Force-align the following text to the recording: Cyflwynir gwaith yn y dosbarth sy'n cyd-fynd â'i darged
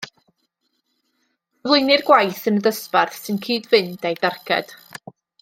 Cyflwynir 0.05 2.05
gwaith 2.07 2.47
yn 2.53 2.57
y 2.63 2.63
dosbarth 2.69 3.21
sy'n 3.27 3.39
cyd-fynd 3.49 4.09
â'i 4.13 4.15
darged 4.27 4.75